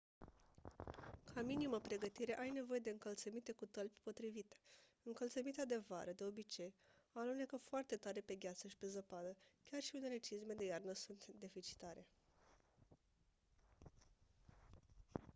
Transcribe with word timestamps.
ca 1.23 1.41
minimă 1.41 1.79
pregătire 1.79 2.37
ai 2.39 2.49
nevoie 2.49 2.79
de 2.79 2.89
încălțăminte 2.89 3.51
cu 3.51 3.65
tălpi 3.65 3.99
potrivite 4.03 4.55
încălțămintea 5.03 5.65
de 5.65 5.81
vară 5.87 6.11
de 6.15 6.23
obicei 6.23 6.73
alunecă 7.13 7.57
foarte 7.57 7.95
tare 7.97 8.21
pe 8.21 8.35
gheață 8.35 8.67
și 8.67 8.75
pe 8.77 8.87
zăpadă 8.87 9.35
chiar 9.71 9.81
și 9.81 9.95
unele 9.95 10.17
cizme 10.17 10.53
de 10.53 10.65
iarnă 10.65 10.91
sunt 10.93 11.27
deficitare 11.39 12.05